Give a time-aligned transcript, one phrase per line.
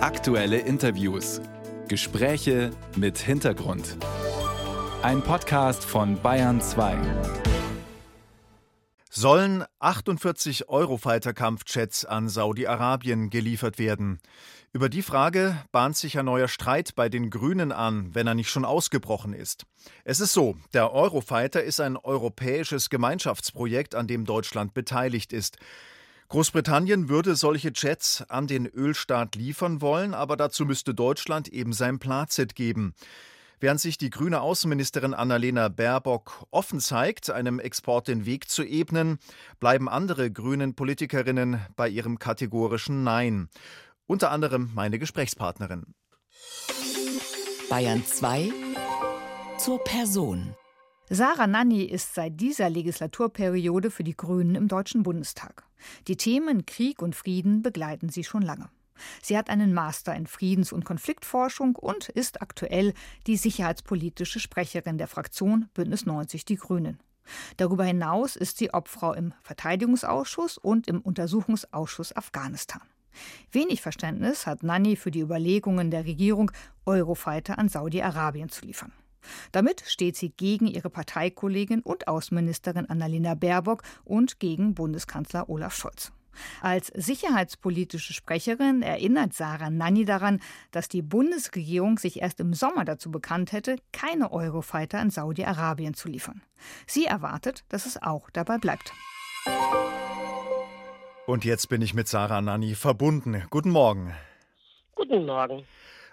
[0.00, 1.40] Aktuelle Interviews.
[1.88, 3.96] Gespräche mit Hintergrund.
[5.02, 6.96] Ein Podcast von Bayern 2.
[9.10, 14.20] Sollen 48 Eurofighter-Kampfjets an Saudi-Arabien geliefert werden?
[14.72, 18.50] Über die Frage bahnt sich ein neuer Streit bei den Grünen an, wenn er nicht
[18.50, 19.66] schon ausgebrochen ist.
[20.04, 25.58] Es ist so, der Eurofighter ist ein europäisches Gemeinschaftsprojekt, an dem Deutschland beteiligt ist.
[26.28, 31.98] Großbritannien würde solche Jets an den Ölstaat liefern wollen, aber dazu müsste Deutschland eben sein
[31.98, 32.94] Plazit geben.
[33.60, 39.18] Während sich die grüne Außenministerin Annalena Baerbock offen zeigt, einem Export den Weg zu ebnen,
[39.58, 43.48] bleiben andere grünen Politikerinnen bei ihrem kategorischen Nein.
[44.06, 45.94] Unter anderem meine Gesprächspartnerin.
[47.68, 48.52] Bayern 2
[49.58, 50.54] zur Person.
[51.10, 55.64] Sarah Nanni ist seit dieser Legislaturperiode für die Grünen im Deutschen Bundestag.
[56.06, 58.68] Die Themen Krieg und Frieden begleiten sie schon lange.
[59.22, 62.92] Sie hat einen Master in Friedens- und Konfliktforschung und ist aktuell
[63.26, 67.00] die sicherheitspolitische Sprecherin der Fraktion Bündnis 90 Die Grünen.
[67.56, 72.82] Darüber hinaus ist sie Obfrau im Verteidigungsausschuss und im Untersuchungsausschuss Afghanistan.
[73.50, 76.50] Wenig Verständnis hat Nanni für die Überlegungen der Regierung,
[76.84, 78.92] Eurofighter an Saudi-Arabien zu liefern.
[79.52, 86.12] Damit steht sie gegen ihre Parteikollegin und Außenministerin Annalena Baerbock und gegen Bundeskanzler Olaf Scholz.
[86.60, 93.10] Als sicherheitspolitische Sprecherin erinnert Sarah Nanni daran, dass die Bundesregierung sich erst im Sommer dazu
[93.10, 96.42] bekannt hätte, keine Eurofighter an Saudi-Arabien zu liefern.
[96.86, 98.92] Sie erwartet, dass es auch dabei bleibt.
[101.26, 103.44] Und jetzt bin ich mit Sarah Nanni verbunden.
[103.50, 104.14] Guten Morgen.
[104.94, 105.64] Guten Morgen.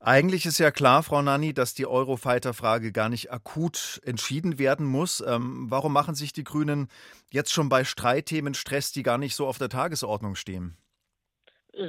[0.00, 5.20] Eigentlich ist ja klar, Frau Nanni, dass die Eurofighter-Frage gar nicht akut entschieden werden muss.
[5.20, 6.88] Ähm, warum machen sich die Grünen
[7.30, 10.76] jetzt schon bei Streitthemen Stress, die gar nicht so auf der Tagesordnung stehen?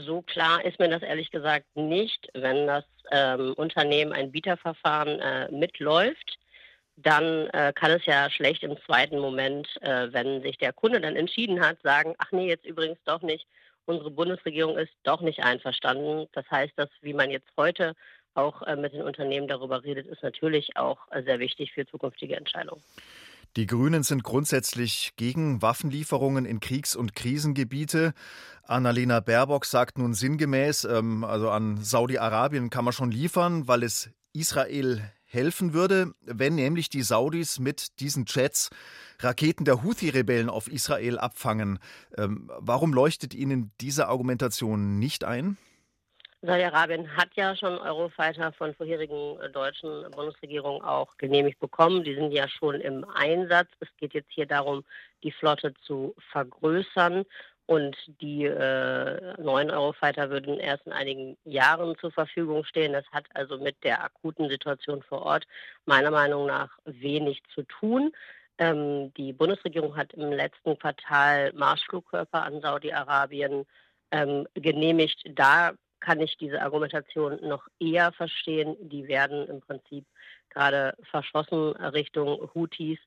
[0.05, 2.27] So klar ist mir das ehrlich gesagt nicht.
[2.33, 6.39] Wenn das ähm, Unternehmen ein Bieterverfahren äh, mitläuft,
[6.95, 11.15] dann äh, kann es ja schlecht im zweiten Moment, äh, wenn sich der Kunde dann
[11.15, 13.45] entschieden hat, sagen, ach nee, jetzt übrigens doch nicht,
[13.89, 16.27] unsere Bundesregierung ist doch nicht einverstanden.
[16.33, 17.95] Das heißt, dass wie man jetzt heute
[18.35, 22.37] auch äh, mit den Unternehmen darüber redet, ist natürlich auch äh, sehr wichtig für zukünftige
[22.37, 22.81] Entscheidungen.
[23.55, 28.13] Die Grünen sind grundsätzlich gegen Waffenlieferungen in Kriegs- und Krisengebiete.
[28.63, 34.11] Annalena Baerbock sagt nun sinngemäß, ähm, also an Saudi-Arabien kann man schon liefern, weil es
[34.33, 38.69] Israel helfen würde, wenn nämlich die Saudis mit diesen Jets
[39.19, 41.79] Raketen der Houthi-Rebellen auf Israel abfangen.
[42.17, 45.57] Ähm, warum leuchtet Ihnen diese Argumentation nicht ein?
[46.41, 52.03] Saudi-Arabien hat ja schon Eurofighter von vorherigen äh, deutschen Bundesregierungen auch genehmigt bekommen.
[52.05, 53.67] Die sind ja schon im Einsatz.
[53.81, 54.85] Es geht jetzt hier darum,
[55.23, 57.25] die Flotte zu vergrößern.
[57.69, 62.93] Und die äh, neuen Eurofighter würden erst in einigen Jahren zur Verfügung stehen.
[62.93, 65.45] Das hat also mit der akuten Situation vor Ort
[65.85, 68.11] meiner Meinung nach wenig zu tun.
[68.57, 73.67] Ähm, die Bundesregierung hat im letzten Quartal Marschflugkörper an Saudi-Arabien
[74.09, 75.21] ähm, genehmigt.
[75.35, 78.77] Da kann ich diese Argumentation noch eher verstehen.
[78.79, 80.05] Die werden im Prinzip
[80.49, 82.97] gerade verschossen Richtung Houthis.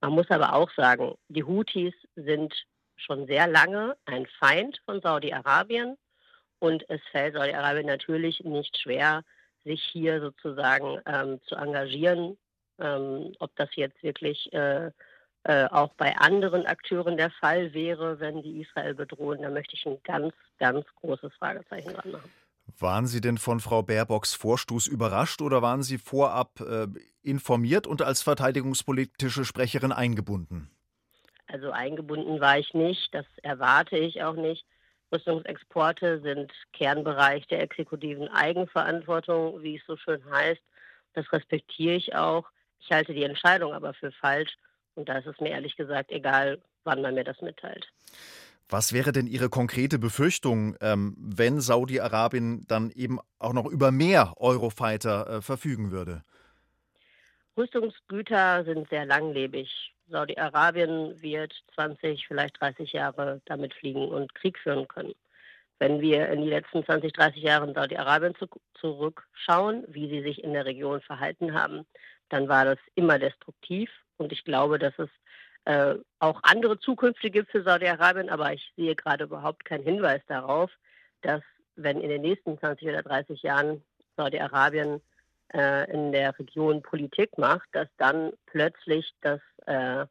[0.00, 2.54] Man muss aber auch sagen, die Houthis sind
[2.96, 5.96] schon sehr lange ein Feind von Saudi-Arabien
[6.58, 9.22] und es fällt Saudi-Arabien natürlich nicht schwer,
[9.64, 12.38] sich hier sozusagen ähm, zu engagieren.
[12.78, 14.90] Ähm, ob das jetzt wirklich äh,
[15.44, 19.86] äh, auch bei anderen Akteuren der Fall wäre, wenn die Israel bedrohen, da möchte ich
[19.86, 22.30] ein ganz, ganz großes Fragezeichen dran machen.
[22.78, 26.88] Waren Sie denn von Frau Baerbocks Vorstoß überrascht oder waren Sie vorab äh,
[27.22, 30.75] informiert und als verteidigungspolitische Sprecherin eingebunden?
[31.46, 34.64] Also eingebunden war ich nicht, das erwarte ich auch nicht.
[35.12, 40.60] Rüstungsexporte sind Kernbereich der exekutiven Eigenverantwortung, wie es so schön heißt.
[41.14, 42.50] Das respektiere ich auch.
[42.80, 44.56] Ich halte die Entscheidung aber für falsch
[44.94, 47.88] und da ist es mir ehrlich gesagt egal, wann man mir das mitteilt.
[48.68, 54.34] Was wäre denn Ihre konkrete Befürchtung, ähm, wenn Saudi-Arabien dann eben auch noch über mehr
[54.38, 56.22] Eurofighter äh, verfügen würde?
[57.56, 59.70] Rüstungsgüter sind sehr langlebig.
[60.08, 65.14] Saudi-Arabien wird 20, vielleicht 30 Jahre damit fliegen und Krieg führen können.
[65.78, 68.46] Wenn wir in die letzten 20, 30 Jahre Saudi-Arabien zu,
[68.80, 71.86] zurückschauen, wie sie sich in der Region verhalten haben,
[72.28, 73.90] dann war das immer destruktiv.
[74.16, 75.10] Und ich glaube, dass es
[75.66, 80.70] äh, auch andere Zukünfte gibt für Saudi-Arabien, aber ich sehe gerade überhaupt keinen Hinweis darauf,
[81.22, 81.42] dass
[81.74, 83.82] wenn in den nächsten 20 oder 30 Jahren
[84.16, 85.02] Saudi-Arabien
[85.52, 90.06] äh, in der Region Politik macht, dass dann plötzlich das äh,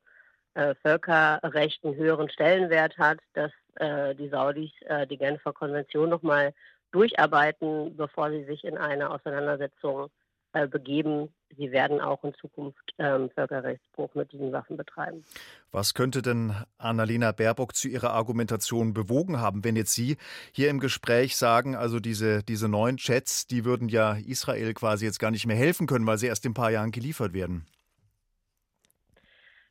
[0.56, 6.54] äh, Völkerrecht einen höheren Stellenwert hat, dass äh, die Saudis äh, die Genfer Konvention nochmal
[6.92, 10.10] durcharbeiten, bevor sie sich in eine Auseinandersetzung
[10.54, 11.28] äh, begeben.
[11.57, 15.25] Sie werden auch in Zukunft ähm, Völkerrechtsbruch mit diesen Waffen betreiben.
[15.72, 20.16] Was könnte denn Annalena Baerbock zu ihrer Argumentation bewogen haben, wenn jetzt Sie
[20.54, 25.19] hier im Gespräch sagen, also diese, diese neuen Chats, die würden ja Israel quasi jetzt
[25.19, 27.66] gar nicht mehr helfen können, weil sie erst in ein paar Jahren geliefert werden?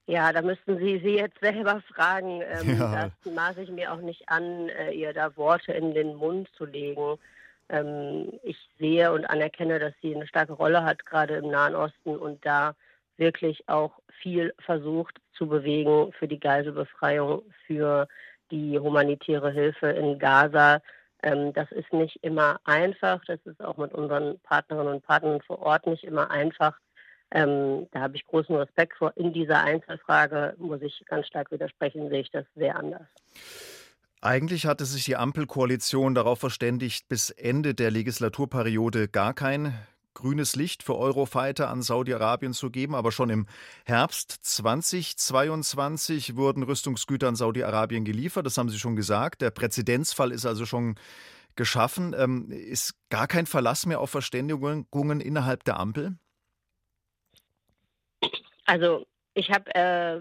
[0.07, 2.43] Ja, da müssten Sie sie jetzt selber fragen.
[2.43, 3.11] Ähm, ja.
[3.23, 6.67] Das maße ich mir auch nicht an, äh, ihr da Worte in den Mund zu
[6.67, 7.19] legen.
[7.71, 12.17] Ähm, ich sehe und anerkenne, dass sie eine starke Rolle hat, gerade im Nahen Osten
[12.17, 12.75] und da
[13.17, 18.07] wirklich auch viel versucht zu bewegen für die Geiselbefreiung, für
[18.51, 20.83] die humanitäre Hilfe in Gaza.
[21.23, 23.25] Ähm, das ist nicht immer einfach.
[23.27, 26.79] Das ist auch mit unseren Partnerinnen und Partnern vor Ort nicht immer einfach.
[27.35, 29.13] Ähm, da habe ich großen Respekt vor.
[29.17, 33.03] In dieser Einzelfrage muss ich ganz stark widersprechen, sehe ich das sehr anders.
[34.21, 39.75] Eigentlich hatte sich die Ampelkoalition darauf verständigt, bis Ende der Legislaturperiode gar kein
[40.15, 43.47] grünes Licht für Eurofighter an Saudi-Arabien zu geben, aber schon im
[43.85, 48.47] Herbst 2022 wurden Rüstungsgüter an Saudi-Arabien geliefert.
[48.47, 49.43] Das haben Sie schon gesagt.
[49.43, 50.95] Der Präzedenzfall ist also schon
[51.57, 52.15] geschaffen.
[52.17, 56.17] Ähm, ist gar kein Verlass mehr auf Verständigungen innerhalb der Ampel?
[58.65, 60.21] Also ich habe äh,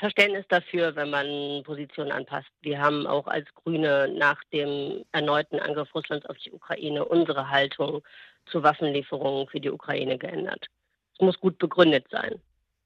[0.00, 2.48] Verständnis dafür, wenn man Positionen anpasst.
[2.62, 8.02] Wir haben auch als Grüne nach dem erneuten Angriff Russlands auf die Ukraine unsere Haltung
[8.46, 10.66] zu Waffenlieferungen für die Ukraine geändert.
[11.14, 12.40] Es muss gut begründet sein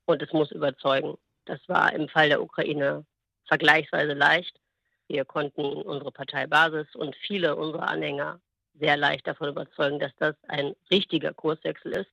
[0.06, 1.17] und es muss überzeugen.
[1.44, 3.05] Das war im Fall der Ukraine
[3.46, 4.58] vergleichsweise leicht.
[5.06, 8.41] Wir konnten unsere Parteibasis und viele unserer Anhänger
[8.81, 12.11] sehr leicht davon überzeugen, dass das ein richtiger Kurswechsel ist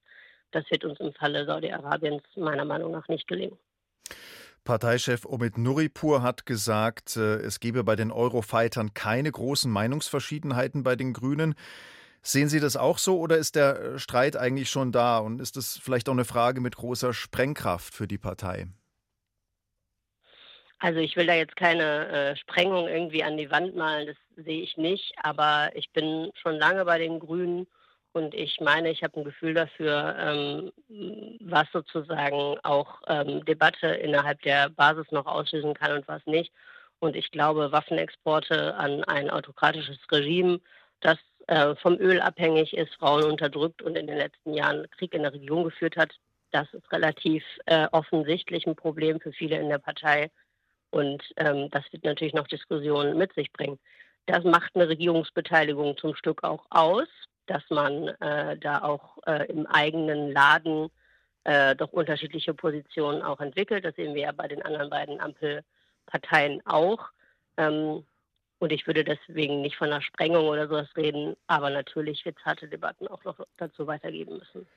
[0.52, 3.58] das wird uns im Falle Saudi-Arabiens meiner Meinung nach nicht gelingen.
[4.64, 10.96] Parteichef Omid Nuripur hat gesagt, äh, es gebe bei den Eurofightern keine großen Meinungsverschiedenheiten bei
[10.96, 11.56] den Grünen.
[12.22, 15.58] Sehen Sie das auch so oder ist der äh, Streit eigentlich schon da und ist
[15.58, 18.68] das vielleicht auch eine Frage mit großer Sprengkraft für die Partei?
[20.78, 24.62] Also ich will da jetzt keine äh, Sprengung irgendwie an die Wand malen, das sehe
[24.62, 27.68] ich nicht, aber ich bin schon lange bei den Grünen
[28.14, 30.72] und ich meine, ich habe ein Gefühl dafür, ähm,
[31.40, 36.52] was sozusagen auch ähm, Debatte innerhalb der Basis noch auslösen kann und was nicht.
[37.00, 40.60] Und ich glaube, Waffenexporte an ein autokratisches Regime,
[41.00, 41.18] das
[41.48, 45.34] äh, vom Öl abhängig ist, Frauen unterdrückt und in den letzten Jahren Krieg in der
[45.34, 46.12] Region geführt hat,
[46.52, 50.30] das ist relativ äh, offensichtlich ein Problem für viele in der Partei.
[50.92, 53.80] Und ähm, das wird natürlich noch Diskussionen mit sich bringen.
[54.26, 57.08] Das macht eine Regierungsbeteiligung zum Stück auch aus
[57.48, 60.90] dass man äh, da auch äh, im eigenen Laden
[61.44, 63.84] äh, doch unterschiedliche Positionen auch entwickelt.
[63.84, 67.10] Das sehen wir ja bei den anderen beiden Ampelparteien auch.
[67.58, 68.06] Ähm,
[68.60, 72.46] und ich würde deswegen nicht von einer Sprengung oder sowas reden, aber natürlich wird es
[72.46, 74.68] harte Debatten auch noch dazu weitergeben müssen.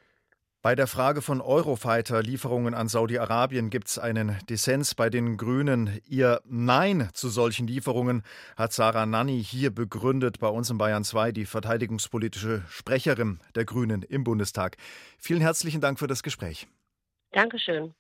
[0.65, 6.01] Bei der Frage von Eurofighter-Lieferungen an Saudi-Arabien gibt es einen Dissens bei den Grünen.
[6.09, 8.23] Ihr Nein zu solchen Lieferungen
[8.57, 14.03] hat Sarah Nanni hier begründet, bei uns in Bayern 2, die verteidigungspolitische Sprecherin der Grünen
[14.05, 14.79] im Bundestag.
[15.19, 16.67] Vielen herzlichen Dank für das Gespräch.
[17.33, 17.93] Dankeschön.